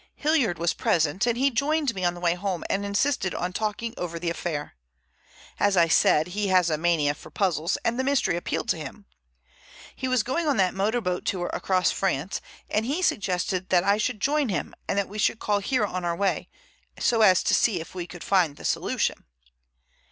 [0.15, 3.93] Hilliard was present, and he joined me on the way home and insisted on talking
[3.97, 4.73] over the affair.
[5.59, 9.05] As I said, he has a mania for puzzles, and the mystery appealed to him.
[9.95, 14.19] He was going on that motorboat tour across France, and he suggested that I should
[14.19, 16.49] join him and that we should call here on our way,
[16.97, 19.25] so as to see if we could find the solution.